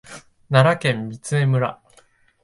[0.49, 1.79] 奈良県御杖村